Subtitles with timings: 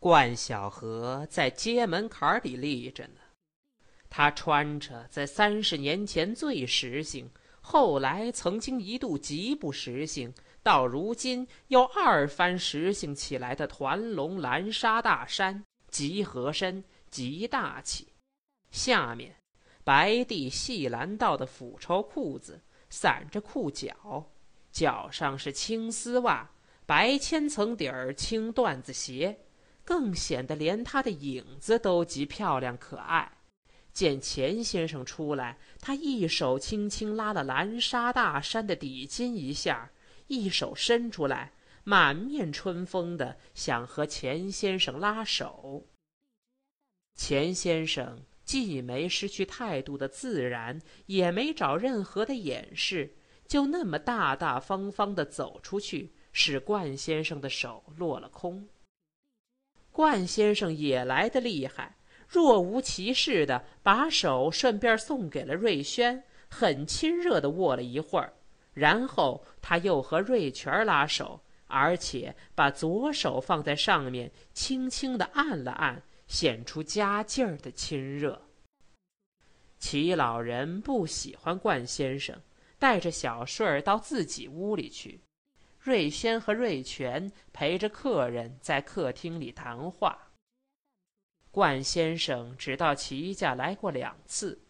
[0.00, 3.20] 冠晓荷在街门槛里立着呢。
[4.08, 7.28] 他穿着在三十年前最时兴，
[7.60, 10.32] 后来曾经一度极不时兴，
[10.62, 18.08] 到如今又二番时兴起来的团龙蓝纱大衫，极合身，极大气。
[18.70, 19.34] 下面
[19.82, 24.30] 白地细蓝道的腐绸裤子，散着裤脚，
[24.70, 26.48] 脚上是青丝袜，
[26.86, 29.36] 白千层底儿青缎子鞋。
[29.88, 33.38] 更显得连他的影子都极漂亮可爱。
[33.94, 39.90] 见钱先生出来，他一手轻轻拉了蓝纱大衫的底襟一下，
[40.26, 45.86] 一手伸出来，满面春风的想和钱先生拉手。
[47.14, 58.68] 钱先生既没失去态度的自然，也没找任何的掩饰，就那么大大方方的走出去，使冠先生的手落了空。
[59.98, 61.96] 冠先生也来得厉害，
[62.28, 68.32] 若无其事的把手顺便送给了瑞轩，很亲热的握了一会儿，
[68.74, 78.40] 然后他又和瑞全拉手，而且把左手放在上面，轻轻的按了按，显出加劲儿的亲热。
[79.80, 82.40] 齐老人不喜欢冠先生，
[82.78, 85.20] 带着小顺儿到自己屋里去。
[85.88, 90.18] 瑞轩和瑞全陪着客人在客厅里谈话。
[91.50, 94.60] 冠先生只到齐家来过两次，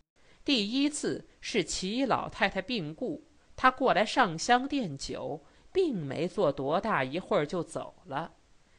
[0.44, 8.32] 第一次是齐老太太病故，他过来上香奠酒，并没坐多大一会儿就走了。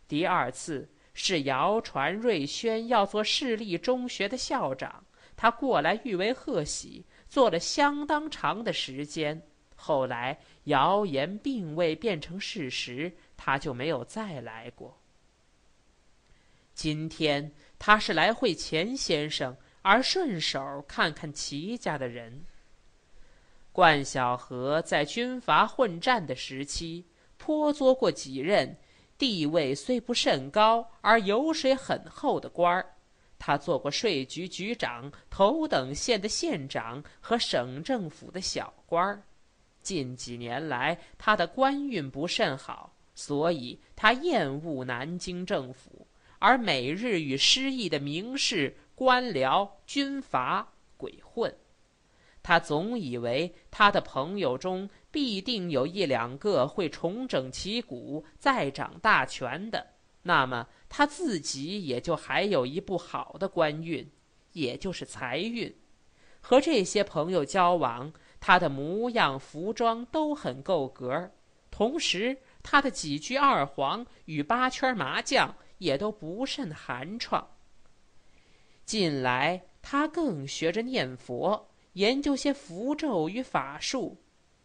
[0.07, 5.03] 第二次是谣传瑞轩要做市立中学的校长，
[5.35, 9.45] 他过来誉为贺喜，做了相当长的时间。
[9.81, 14.99] 后来谣言并未变成事实，他就没有再来过。
[16.73, 22.43] 今天他是来会钱先生，而顺手看看齐家的人。
[23.71, 27.05] 冠晓荷在军阀混战的时期，
[27.37, 28.75] 颇做过几任，
[29.17, 32.95] 地位虽不甚高，而油水很厚的官儿。
[33.37, 39.23] 他做过税局局长、头等县的县长和省政府的小官儿。
[39.81, 46.07] 近几年来，他的官运不甚好，所以他厌恶南京政府，
[46.37, 51.53] 而每日与失意的名士、官僚、军阀鬼混。
[52.43, 59.85] 他总以为他的朋友中必定有一两个会重整旗鼓、再掌大权的，
[60.23, 64.09] 那么他自己也就还有一部好的官运，
[64.53, 65.73] 也就是财运。
[66.41, 68.11] 和这些朋友交往。
[68.39, 71.31] 他的模样、服装都很够格，
[71.69, 77.43] 同时他的几句二黄与八圈麻将也都不甚寒怆。
[78.85, 84.17] 近来他更学着念佛，研究些符咒与法术，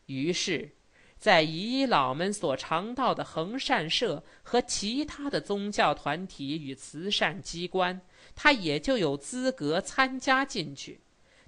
[0.06, 0.70] 于是，
[1.18, 8.00] 在遗老们所常到的恒善社和其他的宗教团体与慈善机关，
[8.34, 11.00] 他也就有资格参加进去。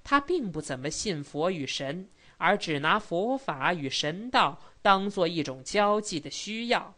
[0.05, 2.09] 他并不怎么信佛与神。
[2.39, 6.95] 而只拿佛法与神道当做一种交际的需要，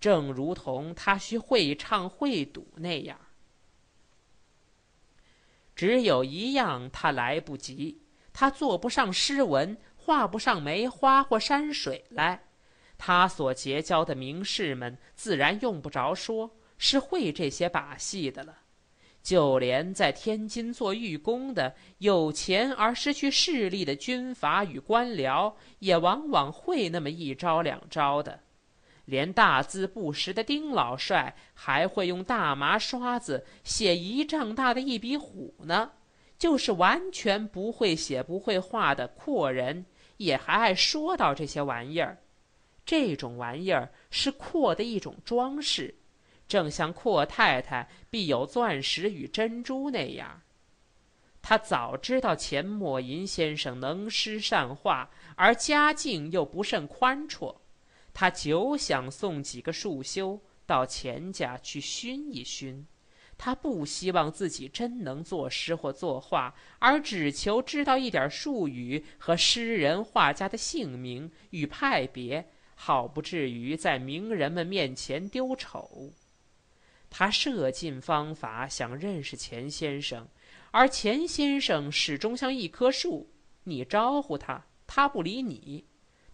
[0.00, 3.18] 正如同他需会唱会赌那样。
[5.76, 8.02] 只有一样他来不及，
[8.32, 12.44] 他做不上诗文，画不上梅花或山水来。
[12.98, 18.58] 他所结交的名士们，自然用不着说，是会这些把戏的了。
[19.22, 28.40] 就连在天津做御工的、有钱而失去势力的军阀与官僚，也往往会那么一招两招的。
[29.04, 35.90] 连大字不识的丁老帅，还会用大麻刷子写一丈大的一笔虎呢。
[36.38, 39.84] 就是完全不会写、不会画的阔人，
[40.16, 42.16] 也还爱说到这些玩意儿。
[42.86, 45.94] 这种玩意儿是阔的一种装饰。
[46.50, 50.42] 正像阔太太必有钻石与珍珠那样，
[51.40, 57.54] 他早知道钱默吟先生能诗善画，而家境又不甚宽绰，
[58.12, 62.84] 他久想送几个束修到钱家去熏一熏。
[63.38, 76.12] 他不希望自己真能作诗或作画，而只求知道一点术语和诗人画家的姓名与派别，好不至于在名人们面前丢丑。
[77.10, 80.26] 他设尽方法想认识钱先生，
[80.70, 83.28] 而钱先生始终像一棵树，
[83.64, 85.84] 你招呼他，他不理你；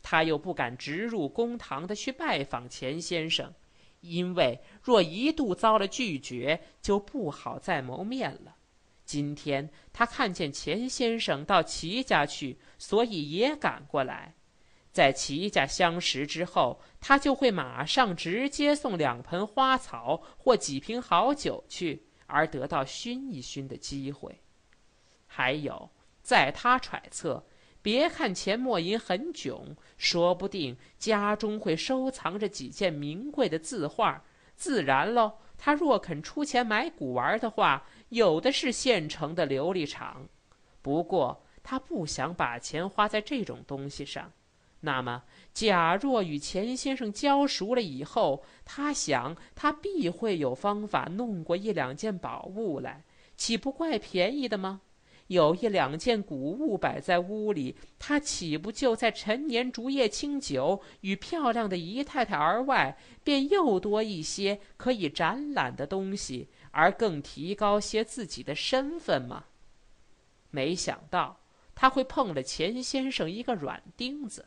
[0.02, 3.52] 他又不敢直入公堂的去拜访钱先生，
[4.02, 8.55] 因为若一度遭了拒绝，就不好再谋面了。
[9.05, 14.36] 今天他看见钱先生到齐家去，所以也赶过来。
[14.96, 24.40] 在齐家相识之后，他就会马上直接送两盆花草或几瓶好酒去，而得到熏一熏的机会。
[25.26, 25.90] 还有，
[26.22, 27.44] 在他揣测，
[27.82, 34.25] 别看钱默吟很囧，说不定家中会收藏着几件名贵的字画。
[34.54, 40.26] 自然喽，他若肯出钱买古玩的话，有的是现成的琉璃厂。
[40.81, 44.32] 不过他不想把钱花在这种东西上。
[44.81, 53.05] 那么，假若与钱先生交熟了以后，他想他必会有方法弄过一两件宝物来，
[53.37, 54.82] 岂不怪便宜的吗？
[55.28, 69.46] 有一两件古物摆在屋里，他岂不就在陈年竹叶青酒与漂亮的姨太太而外，便又多一些可以展览的东西，而更提高些自己的身份吗？
[70.50, 71.40] 没想到
[71.75, 74.46] 他会碰了钱先生一个软钉子，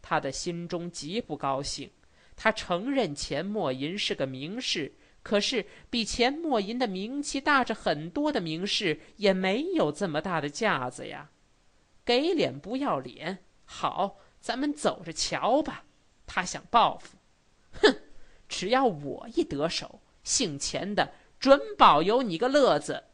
[0.00, 1.90] 他的心中极不高兴。
[2.36, 4.94] 他承认钱默吟是个名士。
[5.22, 11.30] 可是，比钱默吟的名气大着很多的名士也没有这么大的架子呀！
[12.06, 15.84] 给脸不要脸，好，咱们走着瞧吧。
[16.26, 17.18] 他想报复，
[17.82, 17.94] 哼！
[18.48, 23.04] 只要我一得手，姓钱的准保有你个乐子。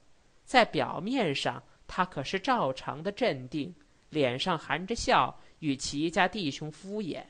[0.45, 3.75] 在表面上，他可是照常的镇定，
[4.11, 7.25] 脸上含着笑，与齐家弟兄敷衍。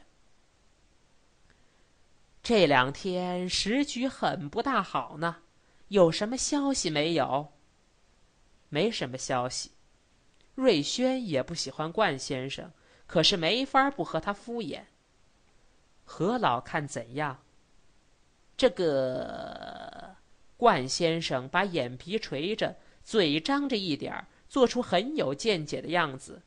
[2.43, 5.38] 这两天时局很不大好呢，
[5.88, 7.52] 有什么消息没有？
[8.69, 9.73] 没什么消息。
[10.55, 12.73] 瑞轩也不喜欢冠先生，
[13.06, 14.82] 可是没法不和他敷衍。
[16.05, 17.43] 何老看怎样？
[18.56, 20.17] 这个
[20.56, 26.43] 冠先生把眼皮垂着，嘴张着一点儿做出很有见解的样子。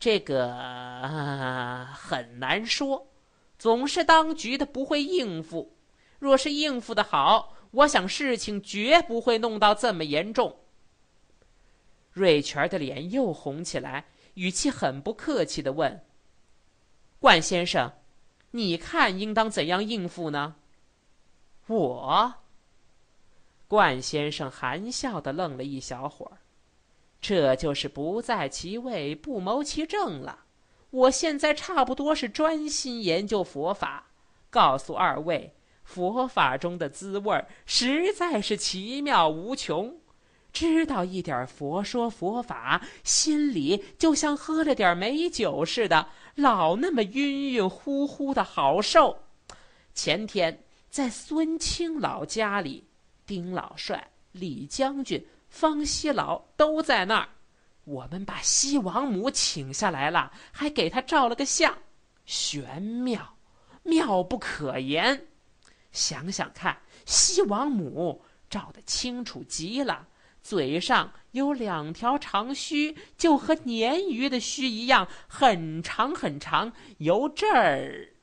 [0.00, 3.06] 这个 很难说。
[3.58, 5.76] 总是当局的不会应付，
[6.18, 10.60] 若是应付的好，我想事情绝不会弄到这么严重。
[12.12, 16.02] 瑞全的脸又红起来，语气很不客气的问
[17.20, 17.92] ：“冠先生，
[18.52, 20.56] 你看应当怎样应付呢？”
[21.68, 22.34] 我，
[23.68, 26.38] 冠先生含笑的愣了一小会儿，
[27.20, 30.44] 这就是不在其位不谋其政了。
[30.90, 34.08] 我现在差不多是专心研究佛法，
[34.48, 40.00] 告诉二位，佛法中的滋味实在是奇妙无穷。
[40.52, 49.16] 知道一点佛说佛法，心里就像喝了点美酒似的，老那么晕晕乎乎的好受。
[49.94, 52.88] 前天在孙清老家里，
[53.24, 57.28] 丁老帅、李将军、方西老都在那儿。
[57.84, 61.76] 我们把西王母请下来了，还给他照了个相，
[62.24, 63.36] 玄妙，
[63.82, 65.26] 妙不可言。
[65.90, 70.06] 想想看，西王母照得清楚极了，
[70.40, 76.72] 嘴上有两条长须，就和鲶鱼的须一样，很长很长。
[76.98, 78.14] 由这儿，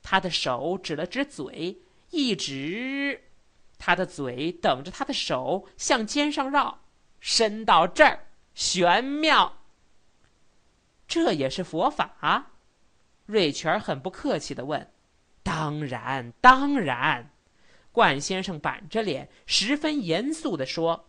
[0.00, 3.20] 他的手指了指嘴，一直，
[3.86, 6.78] 他的嘴等着他的手向肩上绕，
[7.20, 8.28] 伸到这儿。
[8.54, 9.58] 玄妙，
[11.06, 12.52] 这也是佛法？
[13.26, 14.90] 瑞全很不客气的问。
[15.42, 17.30] 当然，当然。
[17.92, 21.04] 冠先生板着脸，十分严肃的说：“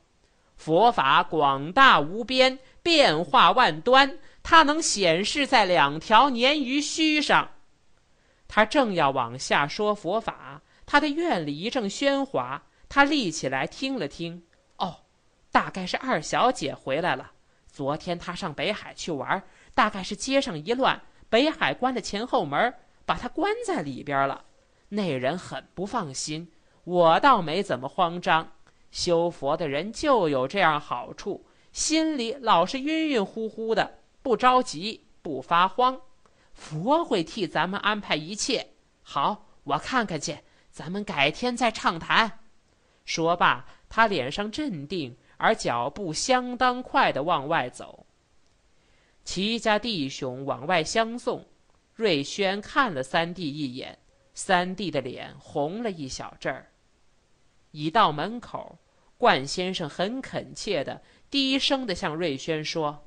[0.58, 7.52] 佛法广大无边，变化万端，它能显示在两条鲶鱼须上。”
[8.50, 14.44] 他正要往下说佛法，他的院里一阵喧哗，他立起来听了听，
[14.78, 14.98] 哦，
[15.52, 17.32] 大概是二小姐回来了。
[17.72, 22.74] 昨天他上北海去玩，大概是街上一乱，北海关的前后门，
[23.06, 24.46] 把他关在里边了。
[24.90, 26.52] 那人很不放心，
[26.84, 28.54] 我倒没怎么慌张。
[28.92, 36.00] 修佛的人就有这样好处，心里老是晕晕乎乎的，不着急，不发慌。
[36.54, 38.68] 佛会替咱们安排一切。
[39.04, 40.38] 好，我看看去，
[40.76, 42.40] 咱们改天再畅谈。
[43.06, 45.16] 说罢，他脸上镇定。
[45.38, 48.06] 而脚步相当快的往外走。
[49.26, 51.46] 齐家弟兄往外相送，
[51.94, 54.00] 瑞轩看了三弟一眼，
[54.34, 56.72] 三弟的脸红了一小阵儿。
[57.72, 58.80] 一到门口，
[59.18, 63.06] 冠先生很恳切的、低声的向瑞轩说：“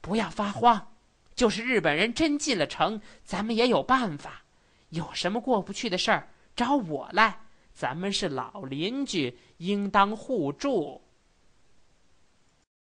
[0.00, 0.94] 不要发慌，
[1.34, 4.44] 就是日本人真进了城，咱们也有办法。
[4.88, 7.38] 有什么过不去的事儿，找我来，
[7.74, 11.00] 咱们是老邻居，应当互助。